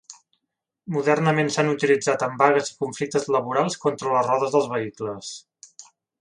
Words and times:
Modernament 0.93 1.51
s'han 1.55 1.69
utilitzat 1.73 2.25
en 2.29 2.33
vagues 2.39 2.71
i 2.71 2.75
conflictes 2.79 3.29
laborals 3.37 3.77
contra 3.85 4.15
les 4.17 4.31
rodes 4.31 4.57
dels 4.57 4.73
vehicles. 4.73 5.31